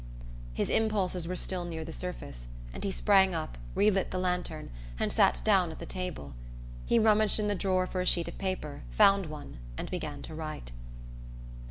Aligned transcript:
His 0.51 0.71
impulses 0.71 1.27
were 1.27 1.35
still 1.35 1.63
near 1.63 1.85
the 1.85 1.93
surface, 1.93 2.47
and 2.73 2.83
he 2.83 2.89
sprang 2.89 3.35
up, 3.35 3.55
re 3.75 3.91
lit 3.91 4.09
the 4.09 4.17
lantern, 4.17 4.71
and 4.97 5.13
sat 5.13 5.41
down 5.45 5.69
at 5.69 5.77
the 5.77 5.85
table. 5.85 6.33
He 6.87 6.97
rummaged 6.97 7.39
in 7.39 7.47
the 7.47 7.53
drawer 7.53 7.85
for 7.85 8.01
a 8.01 8.05
sheet 8.07 8.27
of 8.27 8.39
paper, 8.39 8.81
found 8.89 9.27
one, 9.27 9.57
and 9.77 9.91
began 9.91 10.23
to 10.23 10.33
write. 10.33 10.71